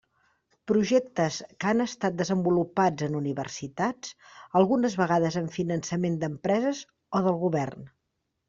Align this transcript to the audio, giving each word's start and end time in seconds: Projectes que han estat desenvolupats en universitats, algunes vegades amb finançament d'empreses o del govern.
Projectes 0.69 1.35
que 1.63 1.67
han 1.71 1.83
estat 1.85 2.15
desenvolupats 2.21 3.05
en 3.09 3.19
universitats, 3.21 4.15
algunes 4.63 4.97
vegades 5.03 5.39
amb 5.43 5.55
finançament 5.61 6.21
d'empreses 6.25 6.85
o 7.21 7.27
del 7.29 7.43
govern. 7.49 7.91